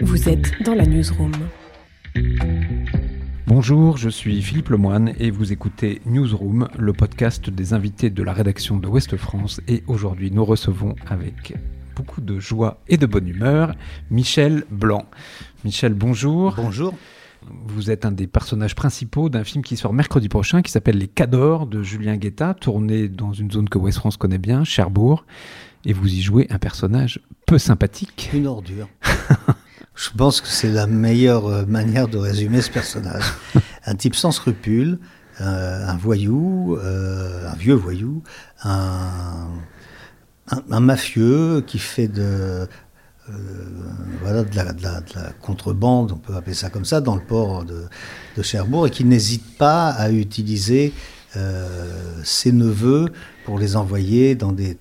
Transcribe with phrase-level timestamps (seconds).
[0.00, 1.32] Vous êtes dans la newsroom.
[3.46, 8.32] Bonjour, je suis Philippe Lemoine et vous écoutez Newsroom, le podcast des invités de la
[8.32, 9.60] rédaction de Ouest France.
[9.68, 11.54] Et aujourd'hui, nous recevons avec
[11.94, 13.74] beaucoup de joie et de bonne humeur
[14.10, 15.04] Michel Blanc.
[15.64, 16.54] Michel, bonjour.
[16.56, 16.94] Bonjour.
[17.66, 21.08] Vous êtes un des personnages principaux d'un film qui sort mercredi prochain qui s'appelle Les
[21.08, 25.26] Cadors de Julien Guetta, tourné dans une zone que West France connaît bien, Cherbourg.
[25.84, 28.30] Et vous y jouez un personnage peu sympathique.
[28.32, 28.88] Une ordure.
[29.94, 33.24] Je pense que c'est la meilleure euh, manière de résumer ce personnage.
[33.84, 34.98] Un type sans scrupules,
[35.40, 38.22] euh, un voyou, euh, un vieux voyou,
[38.62, 39.48] un,
[40.50, 43.32] un, un, mafieux qui fait de, euh,
[44.22, 47.16] voilà, de la, de, la, de, la, contrebande, on peut appeler ça comme ça, dans
[47.16, 47.84] le port de,
[48.36, 50.92] de Cherbourg, et qui n'hésite pas à utiliser
[52.24, 53.06] ses neveux
[53.46, 54.76] pour les envoyer dans des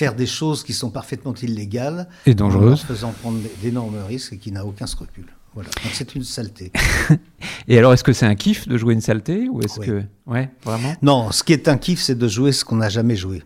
[0.00, 4.38] faire des choses qui sont parfaitement illégales et dangereuses, en faisant prendre d'énormes risques et
[4.38, 5.26] qui n'a aucun scrupule.
[5.52, 5.68] Voilà.
[5.82, 6.72] Donc c'est une saleté.
[7.68, 9.86] et alors, est-ce que c'est un kiff de jouer une saleté ou est-ce Oui.
[9.86, 10.94] que, ouais, vraiment?
[11.02, 13.42] Non, ce qui est un kiff, c'est de jouer ce qu'on n'a jamais joué.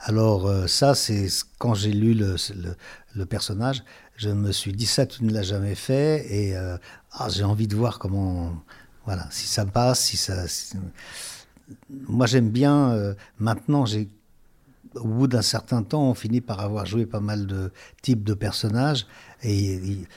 [0.00, 1.26] Alors euh, ça, c'est
[1.58, 2.74] quand j'ai lu le, le,
[3.14, 3.84] le, personnage,
[4.16, 6.78] je me suis dit ça, tu ne l'as jamais fait, et euh,
[7.12, 8.52] ah, j'ai envie de voir comment,
[9.04, 10.48] voilà, si ça passe, si ça.
[10.48, 10.76] Si...
[12.08, 12.92] Moi, j'aime bien.
[12.92, 14.08] Euh, maintenant, j'ai
[14.96, 18.34] au bout d'un certain temps, on finit par avoir joué pas mal de types de
[18.34, 19.06] personnages,
[19.42, 20.08] et, et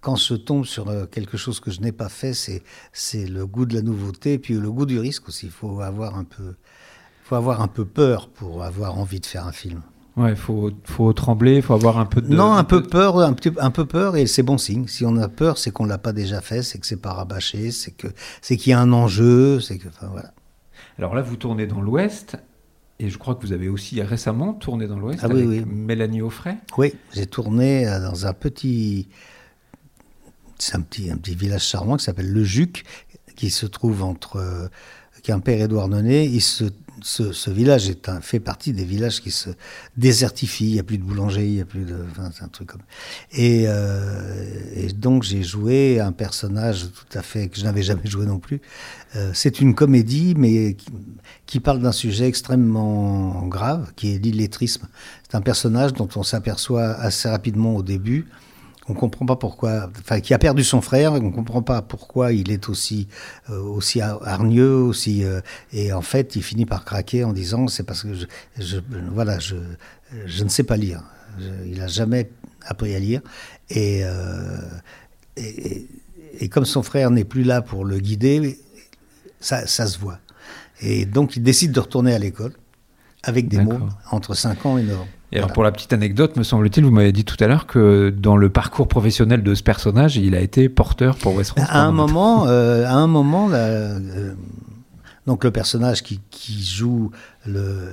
[0.00, 3.64] quand je tombe sur euh, quelque chose que je n'ai pas fait, c'est le goût
[3.64, 5.46] de la nouveauté, puis le goût du risque aussi.
[5.46, 6.54] Il faut avoir un peu
[7.24, 9.82] faut avoir un peu peur pour avoir envie de faire un film.
[10.16, 13.52] Ouais, faut faut trembler, faut avoir un peu de non, un peu peur, un petit
[13.58, 14.86] un peu peur et c'est bon signe.
[14.88, 17.70] Si on a peur, c'est qu'on l'a pas déjà fait, c'est que c'est pas rabâché,
[17.70, 18.08] c'est que
[18.42, 20.34] c'est qu'il y a un enjeu, c'est que enfin voilà.
[20.98, 22.36] Alors là, vous tournez dans l'Ouest.
[23.02, 25.64] Et je crois que vous avez aussi récemment tourné dans l'Ouest ah, avec oui, oui.
[25.66, 26.54] Mélanie Offray.
[26.78, 29.08] Oui, j'ai tourné euh, dans un petit,
[30.56, 32.84] c'est un petit, un petit village charmant qui s'appelle Le Juc,
[33.34, 34.68] qui se trouve entre euh,
[35.24, 36.26] Quimper-Édouard-Nonnet.
[36.26, 36.66] Il se
[37.02, 39.50] ce, village est un, fait partie des villages qui se
[39.96, 40.66] désertifient.
[40.66, 41.96] Il n'y a plus de boulanger, il n'y a plus de.
[42.10, 42.82] Enfin, un truc comme.
[43.32, 48.06] Et, euh, et donc, j'ai joué un personnage tout à fait que je n'avais jamais
[48.06, 48.60] joué non plus.
[49.16, 50.88] Euh, c'est une comédie, mais qui,
[51.46, 54.88] qui parle d'un sujet extrêmement grave, qui est l'illettrisme.
[55.28, 58.26] C'est un personnage dont on s'aperçoit assez rapidement au début
[58.88, 62.50] on comprend pas pourquoi, enfin, qui a perdu son frère, on comprend pas pourquoi il
[62.50, 63.08] est aussi
[63.50, 65.40] euh, aussi hargneux, aussi euh,
[65.72, 68.26] et en fait, il finit par craquer en disant c'est parce que je,
[68.58, 68.78] je,
[69.12, 69.56] voilà, je
[70.26, 71.02] je ne sais pas lire.
[71.38, 72.30] Je, il a jamais
[72.66, 73.22] appris à lire
[73.70, 74.58] et, euh,
[75.36, 75.86] et,
[76.40, 78.58] et comme son frère n'est plus là pour le guider,
[79.40, 80.18] ça, ça se voit.
[80.80, 82.52] Et donc, il décide de retourner à l'école
[83.22, 83.78] avec des mots
[84.10, 85.08] entre 5 ans et 9 ans.
[85.32, 88.10] Et alors, pour la petite anecdote, me semble-t-il, vous m'avez dit tout à l'heure que
[88.10, 91.66] dans le parcours professionnel de ce personnage, il a été porteur pour West France.
[91.70, 94.34] À un moment, euh, à un moment, là, euh,
[95.26, 97.12] donc le personnage qui, qui joue
[97.46, 97.88] le,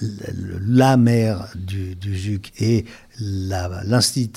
[0.00, 2.84] le, la mère du, du JUC et
[3.20, 4.32] l'instit,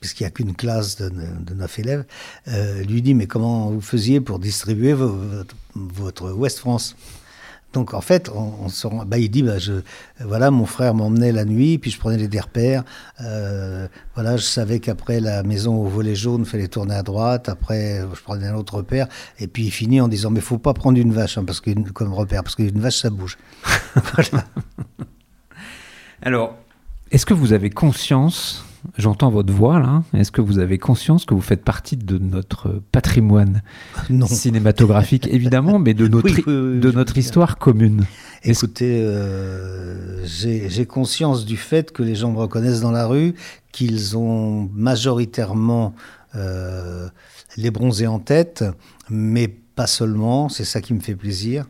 [0.00, 2.04] puisqu'il n'y a qu'une classe de, de 9 élèves,
[2.48, 6.96] euh, lui dit mais comment vous faisiez pour distribuer votre, votre West France?
[7.72, 9.56] Donc en fait, on, se, bah, il dit, bah,
[10.20, 12.82] voilà, mon frère m'emmenait la nuit, puis je prenais des repères.
[13.20, 17.48] Euh, voilà, je savais qu'après la maison au volet jaune fallait tourner à droite.
[17.48, 19.06] Après, je prenais un autre repère,
[19.38, 22.14] et puis il finit en disant, mais faut pas prendre une vache hein, parce comme
[22.14, 23.36] repère, parce qu'une vache ça bouge.
[26.22, 26.56] Alors,
[27.10, 28.64] est-ce que vous avez conscience
[28.96, 30.02] J'entends votre voix là.
[30.14, 33.62] Est-ce que vous avez conscience que vous faites partie de notre patrimoine
[34.10, 34.26] non.
[34.26, 38.04] cinématographique, évidemment, mais de notre, oui, de notre histoire commune
[38.44, 43.34] Écoutez, euh, j'ai conscience du fait que les gens me reconnaissent dans la rue,
[43.72, 45.94] qu'ils ont majoritairement
[46.34, 47.08] euh,
[47.56, 48.64] les bronzés en tête,
[49.10, 50.48] mais pas seulement.
[50.48, 51.66] C'est ça qui me fait plaisir.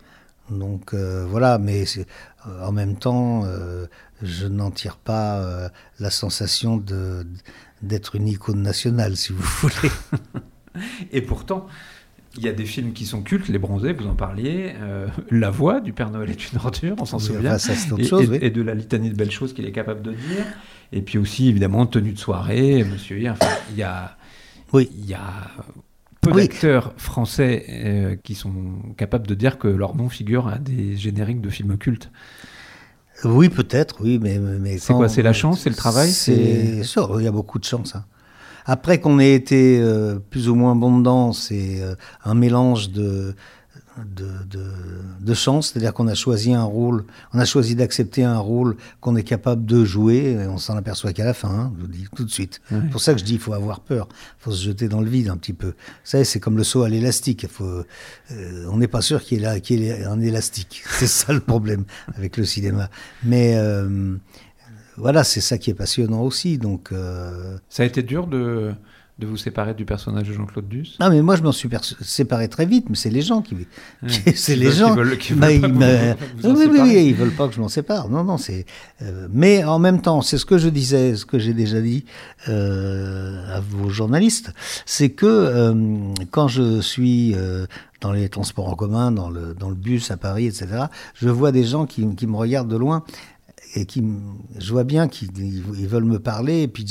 [0.51, 1.85] Donc euh, voilà, mais
[2.63, 3.87] en même temps, euh,
[4.23, 5.69] je n'en tire pas euh,
[6.01, 6.83] la sensation
[7.83, 9.93] d'être une icône nationale, si vous voulez.
[11.13, 11.67] Et pourtant,
[12.37, 15.51] il y a des films qui sont cultes, Les Bronzés, vous en parliez, euh, La
[15.51, 18.29] Voix du Père Noël est une ordure, on s'en oui, souvient, enfin, et, chose, et,
[18.29, 18.39] oui.
[18.41, 20.45] et, de la litanie de belles choses qu'il est capable de dire.
[20.93, 24.17] Et puis aussi, évidemment, Tenue de soirée, Monsieur enfin, il y a...
[24.73, 24.91] Oui.
[24.99, 25.51] Il y a
[26.29, 26.49] peu oui.
[26.49, 28.55] d'acteurs français euh, qui sont
[28.97, 32.11] capables de dire que leur nom figure à des génériques de films cultes.
[33.25, 34.39] Oui, peut-être, oui, mais.
[34.39, 37.59] mais c'est quoi C'est la chance C'est le travail C'est sûr, il y a beaucoup
[37.59, 37.97] de chance.
[37.97, 38.05] Hein.
[38.71, 41.95] Après qu'on ait été euh, plus ou moins bon dedans, c'est euh,
[42.25, 43.35] un mélange de,
[44.05, 44.29] de,
[45.21, 49.17] de, chance, c'est-à-dire qu'on a choisi un rôle, on a choisi d'accepter un rôle qu'on
[49.17, 52.07] est capable de jouer, et on s'en aperçoit qu'à la fin, hein, je vous dis
[52.15, 52.61] tout de suite.
[52.69, 55.01] C'est pour ça que je dis il faut avoir peur, il faut se jeter dans
[55.01, 55.69] le vide un petit peu.
[55.69, 55.75] Vous
[56.05, 57.85] savez, c'est comme le saut à l'élastique, euh,
[58.71, 60.83] on n'est pas sûr qu'il y, ait qu'il ait un élastique.
[60.99, 61.85] C'est ça le problème
[62.15, 62.91] avec le cinéma.
[63.23, 64.17] Mais euh,
[64.97, 66.59] voilà, c'est ça qui est passionnant aussi.
[66.59, 68.75] Donc, euh, Ça a été dur de
[69.19, 70.97] de vous séparer du personnage de Jean-Claude Duss?
[71.01, 71.69] Non, mais moi je m'en suis
[72.01, 73.57] séparé très vite, mais c'est les gens qui,
[74.35, 77.49] c'est les gens qui veulent, qui veulent pas vous, oui, oui, oui, ils veulent pas
[77.49, 78.09] que je m'en sépare.
[78.09, 78.65] Non, non, c'est.
[79.03, 82.05] Euh, mais en même temps, c'est ce que je disais, ce que j'ai déjà dit
[82.49, 84.53] euh, à vos journalistes,
[84.87, 85.75] c'est que euh,
[86.31, 87.35] quand je suis
[88.01, 91.51] dans les transports en commun, dans le dans le bus à Paris, etc., je vois
[91.51, 93.03] des gens qui, qui me regardent de loin
[93.75, 94.03] et qui,
[94.59, 96.85] je vois bien qu'ils veulent me parler, et puis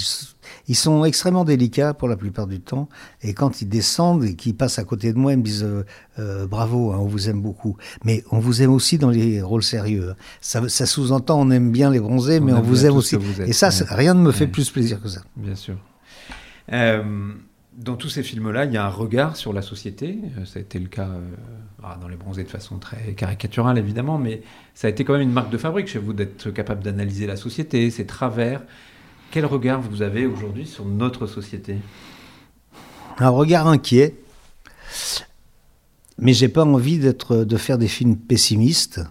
[0.67, 2.89] ils sont extrêmement délicats pour la plupart du temps,
[3.21, 5.85] et quand ils descendent et qu'ils passent à côté de moi, ils me disent euh,
[6.19, 9.63] euh, bravo, hein, on vous aime beaucoup, mais on vous aime aussi dans les rôles
[9.63, 10.11] sérieux.
[10.11, 10.15] Hein.
[10.41, 13.17] Ça, ça sous-entend on aime bien les bronzés, mais on vous aime aussi.
[13.45, 15.21] et ça, rien ne me fait plus plaisir que ça.
[15.35, 15.77] Bien sûr.
[16.73, 17.33] Euh,
[17.77, 20.19] dans tous ces films-là, il y a un regard sur la société.
[20.37, 21.21] Euh, ça a été le cas euh,
[21.83, 24.41] ah, dans Les Bronzés de façon très caricaturale, évidemment, mais
[24.73, 27.37] ça a été quand même une marque de fabrique chez vous d'être capable d'analyser la
[27.37, 28.61] société, ses travers.
[29.31, 31.77] Quel regard vous avez aujourd'hui sur notre société?
[33.19, 34.15] Un regard inquiet,
[36.17, 39.01] mais j'ai pas envie de faire des films pessimistes.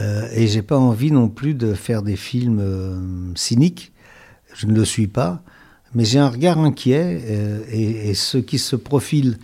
[0.00, 3.92] Euh, et j'ai pas envie non plus de faire des films euh, cyniques.
[4.54, 5.42] Je ne le suis pas
[5.94, 9.38] mais j'ai un regard inquiet euh, et, ce qui se profile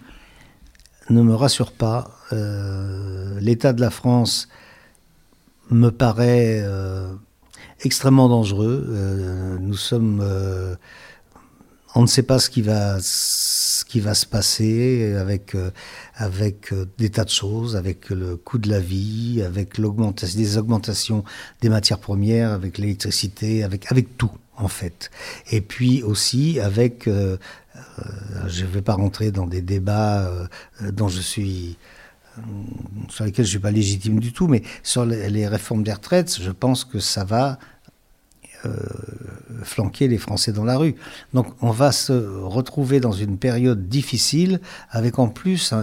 [1.11, 2.11] ne me rassure pas.
[2.33, 4.49] Euh, l'état de la France
[5.71, 7.13] me paraît euh,
[7.85, 9.59] extrêmement dangereux.
[9.61, 10.25] nous sommes,
[11.95, 15.15] on ne sait pas ce qui va, se passer
[16.17, 21.25] avec des tas de choses, avec le coût de la vie, avec l'augmentation des augmentations
[21.61, 25.11] des matières premières, avec l'électricité, avec tout en fait.
[25.51, 27.37] Et puis aussi avec, euh,
[27.77, 28.03] euh,
[28.49, 30.47] je ne vais pas rentrer dans des débats euh,
[30.91, 31.77] dont je suis
[33.09, 36.41] sur lesquels je ne suis pas légitime du tout, mais sur les, réformes des retraites,
[36.41, 37.59] je pense que ça va
[39.63, 40.95] flanquer les Français dans la rue.
[41.35, 44.61] Donc on va se retrouver dans une période difficile,
[44.91, 45.75] avec en plus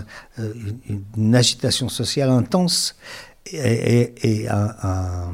[1.18, 2.96] une, agitation sociale intense
[3.52, 5.30] et, et un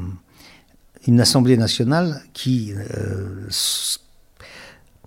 [1.06, 3.48] une Assemblée nationale qui, euh,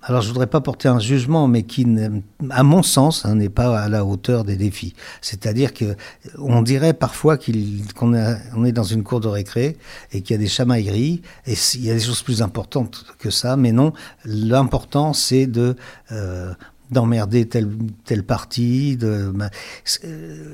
[0.08, 1.88] alors je voudrais pas porter un jugement, mais qui,
[2.52, 4.94] à mon sens, hein, n'est pas à la hauteur des défis.
[5.22, 5.96] C'est-à-dire que
[6.38, 8.14] on dirait parfois qu'on
[8.56, 9.78] on est dans une cour de récré
[10.12, 13.32] et qu'il y a des chamailleries et il y a des choses plus importantes que
[13.32, 13.94] ça, mais non.
[14.26, 15.76] L'important, c'est de
[16.12, 16.54] euh,
[16.92, 17.68] d'emmerder tel
[18.04, 18.98] tel parti.
[18.98, 19.34] De,
[20.04, 20.46] euh,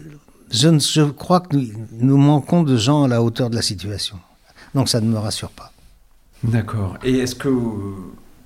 [0.52, 1.58] je crois que
[1.92, 4.18] nous manquons de gens à la hauteur de la situation.
[4.76, 5.72] Donc ça ne me rassure pas.
[6.44, 6.98] D'accord.
[7.04, 7.50] Et est-ce que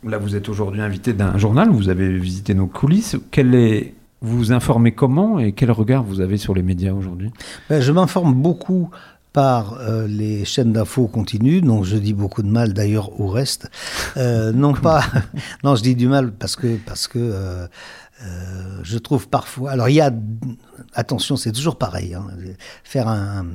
[0.03, 4.37] là vous êtes aujourd'hui invité d'un journal, vous avez visité nos coulisses, quel est vous
[4.37, 7.31] vous informez comment et quel regard vous avez sur les médias aujourd'hui?
[7.69, 8.89] Ben, Je m'informe beaucoup
[9.33, 13.69] par euh, les chaînes d'infos continues, donc je dis beaucoup de mal d'ailleurs au reste.
[14.17, 15.03] Euh, non pas,
[15.63, 17.67] non je dis du mal parce que parce que euh,
[18.83, 19.71] je trouve parfois.
[19.71, 20.11] Alors il y a,
[20.93, 22.13] attention, c'est toujours pareil.
[22.13, 22.27] Hein,
[22.83, 23.47] faire un,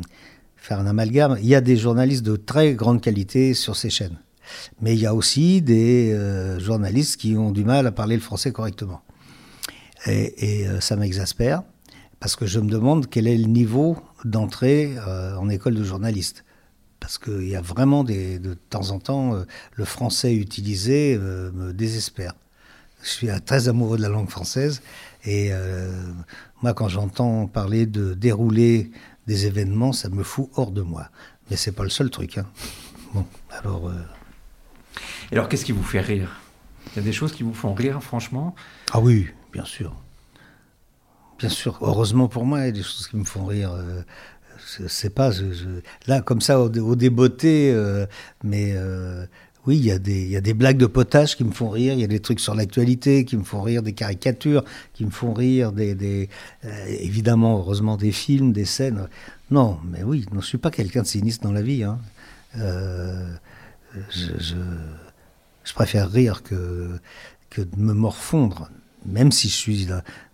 [0.60, 1.36] faire un amalgame.
[1.40, 4.18] Il y a des journalistes de très grande qualité sur ces chaînes.
[4.80, 8.22] Mais il y a aussi des euh, journalistes qui ont du mal à parler le
[8.22, 9.00] français correctement.
[10.06, 11.62] Et, euh, ça m'exaspère,
[12.20, 16.44] parce que je me demande quel est le niveau d'entrée euh, en école de journaliste.
[17.00, 19.34] Parce qu'il y a vraiment des, de temps en temps,
[19.74, 22.34] le français utilisé me désespère.
[23.02, 24.82] Je suis très amoureux de la langue française,
[25.24, 25.50] et
[26.60, 28.90] moi quand j'entends parler de dérouler
[29.30, 31.04] des événements, ça me fout hors de moi.
[31.48, 32.38] Mais c'est pas le seul truc.
[32.38, 32.46] Hein.
[33.14, 33.88] Bon, alors.
[33.88, 33.92] Euh,
[35.30, 36.40] Et alors, qu'est-ce qui vous fait rire?
[36.88, 38.56] Il y a des choses qui vous font rire, franchement?
[38.92, 39.94] Ah oui, bien sûr.
[41.38, 41.78] Bien sûr.
[41.80, 43.72] Heureusement pour moi, il y a des choses qui me font rire.
[43.72, 44.02] Euh,
[44.78, 45.44] je sais pas, je,
[46.08, 48.06] là, comme ça, au, au débeauté, euh,
[48.42, 48.74] mais
[49.70, 52.08] oui, il y, a des, blagues de potage qui me font rire, il y a
[52.08, 56.26] des trucs sur l'actualité qui me font rire, des caricatures qui me font rire, euh,
[56.88, 59.06] évidemment, heureusement, des films, des scènes.
[59.52, 61.84] Non, mais oui, je ne suis pas quelqu'un de sinistre dans la vie.
[61.84, 62.00] Hein.
[62.58, 63.32] Euh,
[64.10, 64.56] je,
[65.72, 66.98] préfère rire que,
[67.48, 68.70] que de me morfondre,
[69.06, 69.86] même si je suis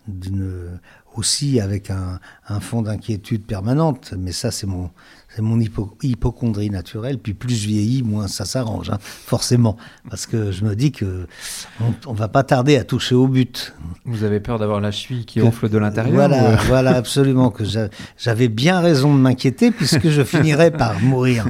[0.08, 0.80] d'une
[1.18, 2.18] aussi avec un,
[2.48, 4.14] un fond d'inquiétude permanente.
[4.18, 4.90] Mais ça, c'est mon,
[5.34, 7.18] c'est mon hypo- hypochondrie naturelle.
[7.18, 9.76] Puis plus je vieillis, moins ça s'arrange, hein, forcément.
[10.10, 11.26] Parce que je me dis que
[11.80, 13.74] on, on va pas tarder à toucher au but.
[14.04, 17.50] Vous avez peur d'avoir la cheville qui Que- gonfle de l'intérieur Voilà, ou- voilà, absolument.
[17.50, 21.46] Que j'a- j'avais bien raison de m'inquiéter puisque je finirais par mourir.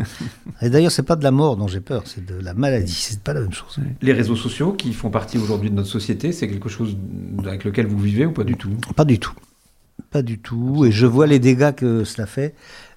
[0.62, 2.92] Et d'ailleurs, c'est pas de la mort dont j'ai peur, c'est de la maladie.
[2.92, 3.78] C'est pas la même chose.
[4.02, 6.96] Les réseaux sociaux qui font partie aujourd'hui de notre société, c'est quelque chose
[7.46, 8.70] avec lequel vous vivez ou pas du tout?
[8.94, 9.32] Pas du tout.
[10.10, 10.84] Pas du tout.
[10.86, 12.54] Et je vois les dégâts que cela fait.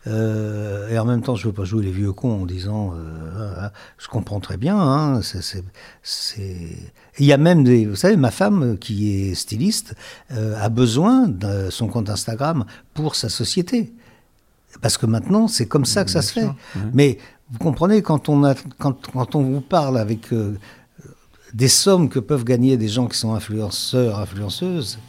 [0.08, 3.56] Euh, et en même temps, je veux pas jouer les vieux cons en disant, euh,
[3.60, 4.78] ah, je comprends très bien.
[4.80, 5.63] hein, c'est- c'est-
[6.04, 9.96] c'est- Il y a même des, vous savez, ma femme euh, qui est styliste
[10.32, 12.63] euh, a besoin de son compte Instagram
[12.94, 13.92] pour sa société.
[14.82, 16.48] Parce que maintenant, c'est comme ça que ça se fait.
[16.94, 17.18] Mais
[17.51, 20.30] vous comprenez, quand on, a, quand, quand on vous parle avec
[21.54, 25.00] des sommes que peuvent gagner des gens qui sont influenceurs, influenceuses,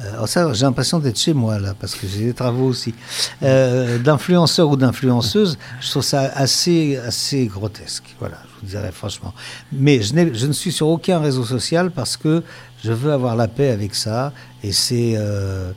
[0.00, 2.94] alors ça, j'ai l'impression d'être chez moi là, parce que j'ai des travaux aussi.
[3.42, 8.14] Euh, d'influenceurs ou d'influenceuses, je trouve ça assez, assez grotesque.
[8.20, 9.34] Voilà, je vous dirais franchement.
[9.72, 12.42] Mais je, je ne suis sur aucun réseau social parce que
[12.84, 14.32] je veux avoir la paix avec ça.
[14.62, 15.14] Et c'est.
[15.16, 15.72] euh,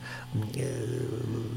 [0.57, 0.61] euh,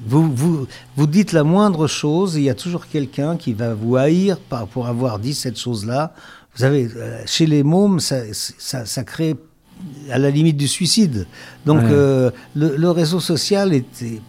[0.06, 0.66] vous, vous,
[0.96, 4.66] vous dites la moindre chose, il y a toujours quelqu'un qui va vous haïr par,
[4.66, 6.12] pour avoir dit cette chose-là.
[6.54, 9.34] Vous savez, euh, chez les mômes, ça, ça, ça crée
[10.10, 11.26] à la limite du suicide.
[11.66, 11.88] Donc Ouais.
[11.90, 14.20] euh, le, le réseau social est, est,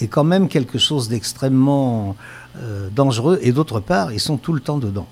[0.00, 2.16] est quand même quelque chose d'extrêmement
[2.60, 5.06] euh, dangereux et d'autre part, ils sont tout le temps dedans.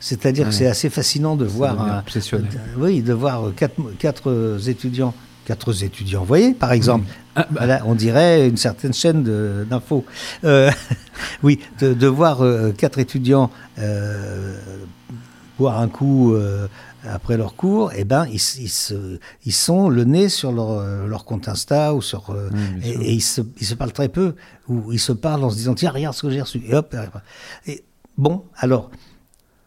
[0.00, 0.50] C'est-à-dire Ouais.
[0.50, 2.38] que c'est assez fascinant de voir un- euh,
[2.78, 5.12] oui, de voir quatre, quatre étudiants,
[5.44, 7.04] quatre étudiants, vous voyez, par exemple.
[7.36, 9.22] Ah, bah, Voilà, on dirait une certaine chaîne
[9.68, 10.04] d'infos.
[10.44, 10.70] Euh,
[11.42, 14.56] oui, de, de voir euh, quatre étudiants euh,
[15.60, 16.68] boire un coup euh,
[17.04, 21.26] après leur cours, eh ben, ils, se, ils sont le nez sur leur, euh, leur
[21.26, 22.30] compte Insta ou sur.
[22.30, 24.34] euh, Oui, et et ils, se, ils se parlent très peu,
[24.68, 26.62] ou ils se parlent en se disant tiens, regarde ce que j'ai reçu.
[26.66, 26.96] Et hop,
[27.66, 27.84] et,
[28.16, 28.90] bon, alors,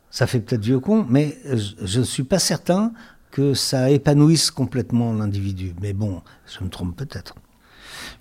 [0.10, 2.92] ça fait peut-être vieux con, mais je ne suis pas certain
[3.30, 5.76] que ça épanouisse complètement l'individu.
[5.82, 7.36] Mais bon, je me trompe peut-être.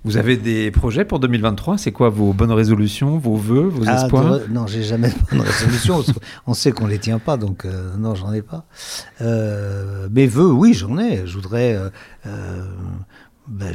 [0.05, 4.03] Vous avez des projets pour 2023 C'est quoi vos bonnes résolutions, vos vœux, vos Ah,
[4.03, 4.41] espoirs?
[4.41, 5.97] de- non, j'ai jamais de bonne résolution.
[6.03, 6.13] parce
[6.47, 8.67] on sait qu'on les tient pas, donc euh, non, j'en ai pas.
[9.21, 11.25] Euh, mes vœux, oui, j'en ai.
[11.27, 11.75] Je voudrais.
[11.77, 11.89] euh,
[12.27, 12.65] euh,
[13.47, 13.73] ben,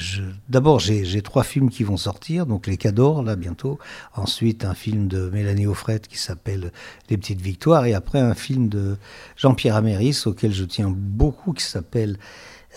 [0.49, 3.79] D'abord, j'ai trois films qui vont sortir, donc Les Cadors, là, bientôt.
[4.15, 6.71] Ensuite, un film de Mélanie Offret qui s'appelle
[7.09, 7.85] Les Petites Victoires.
[7.85, 8.97] Et après, un film de
[9.37, 12.17] Jean-Pierre Améris, auquel je tiens beaucoup, qui s'appelle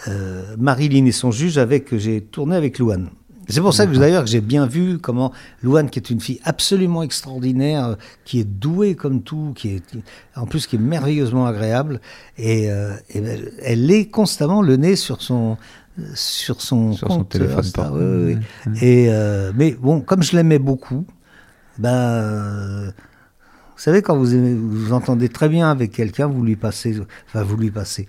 [0.08, 3.10] euh, Marilyn et son juge, avec que j'ai tourné avec Louane.
[3.50, 6.40] C'est pour ça que d'ailleurs que j'ai bien vu comment Louane, qui est une fille
[6.44, 9.82] absolument extraordinaire, euh, qui est douée comme tout, qui est
[10.36, 12.00] en plus qui est merveilleusement agréable,
[12.38, 15.56] et, euh, et ben, elle est constamment le nez sur son
[16.14, 18.72] sur son Sur son compte téléphone Insta, oui, oui.
[18.80, 21.04] Et euh, mais bon, comme je l'aimais beaucoup,
[21.78, 26.42] ben euh, vous savez quand vous aimez- vous vous entendez très bien avec quelqu'un, vous
[26.42, 28.08] lui passez, enfin vous lui passez.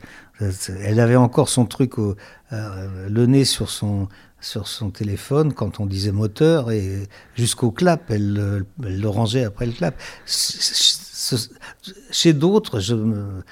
[0.84, 2.16] Elle avait encore son truc, au-
[2.54, 4.08] euh, le nez sur son
[4.44, 9.44] sur son téléphone quand on disait moteur et jusqu'au clap, elle, le- elle le rangeait
[9.44, 9.94] après le clap.
[12.12, 13.44] Chez d'autres, je me-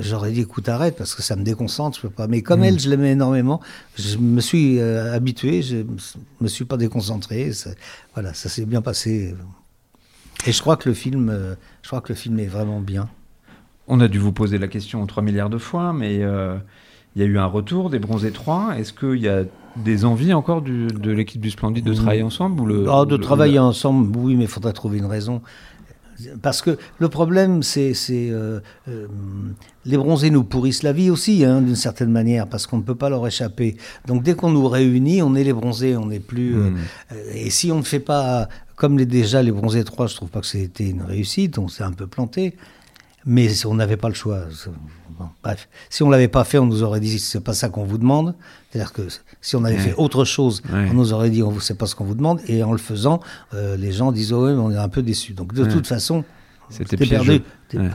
[0.00, 2.26] j'aurais dit écoute arrête parce que ça me déconcentre, je peux pas.
[2.26, 3.60] Mais comme elle, je l'aimais énormément,
[3.96, 5.78] je me suis euh, habitué, je
[6.40, 7.52] me suis pas déconcentré.
[7.52, 7.70] ça-
[8.14, 9.34] voilà, ça s'est bien passé.
[10.46, 13.08] Et je crois que le film, euh, je crois que le film est vraiment bien.
[13.86, 16.56] On a dû vous poser la question 3 milliards de fois, mais euh,
[17.16, 18.76] il y a eu un retour des Bronzés 3.
[18.78, 19.42] Est-ce qu'il y a
[19.76, 23.16] des envies encore du- de l'équipe du Splendide de travailler ensemble ou le, Ah, de
[23.16, 25.42] le- travailler le- ensemble, oui, mais il faudrait trouver une raison.
[26.42, 29.06] Parce que le problème, c'est euh, euh,
[29.84, 32.94] les bronzés nous pourrissent la vie aussi, hein, d'une certaine manière, parce qu'on ne peut
[32.94, 33.76] pas leur échapper.
[34.06, 36.54] Donc dès qu'on nous réunit, on est les bronzés, on n'est plus.
[36.56, 36.70] euh,
[37.34, 40.40] et si on ne fait pas comme les, déjà les bronzés 3, je trouve pas
[40.40, 42.54] que c'était une réussite, on s'est un peu planté.
[43.26, 44.44] Mais on n'avait pas le choix.
[45.18, 47.84] bon, bref, si on l'avait pas fait, on nous aurait dit c'est pas ça qu'on
[47.84, 48.34] vous demande.
[48.70, 49.02] C'est-à-dire que
[49.40, 49.80] si on avait Ouais.
[49.80, 50.88] fait autre chose, Ouais.
[50.90, 52.40] on nous aurait dit on sait pas ce qu'on vous demande.
[52.48, 53.20] Et en le faisant,
[53.54, 55.32] euh, les gens disent oh, ouais, mais on est un peu déçus.
[55.32, 55.68] Donc de Ouais.
[55.70, 56.24] toute façon,
[56.70, 57.42] C'était perdu.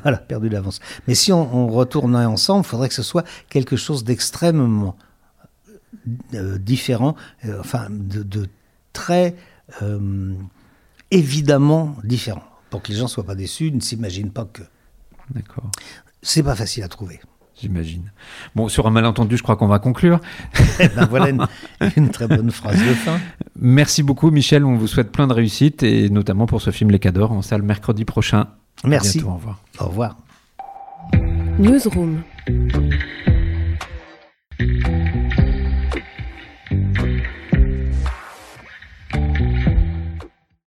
[0.03, 0.79] Voilà, perdu d'avance.
[1.07, 4.95] Mais si on, on retournait ensemble, il faudrait que ce soit quelque chose d'extrêmement
[6.35, 8.47] euh, différent, euh, enfin de, de
[8.93, 9.35] très
[11.11, 14.61] évidemment différent, pour que les gens soient pas déçus, ne s'imaginent pas que
[15.33, 15.69] D'accord,
[16.21, 17.19] c'est pas facile à trouver.
[17.59, 18.11] j'imagine.
[18.55, 20.19] Bon, sur un malentendu, je crois qu'on va conclure.
[20.79, 21.45] Eh ben, voilà une,
[21.97, 23.19] une très bonne phrase de fin.
[23.59, 24.63] Merci beaucoup, Michel.
[24.65, 27.61] On vous souhaite plein de réussite et notamment pour ce film Les Cadors en salle
[27.61, 28.47] mercredi prochain.
[28.83, 29.17] À Merci.
[29.19, 29.59] bientôt, au revoir.
[29.79, 30.17] Au revoir.
[31.59, 32.21] Newsroom.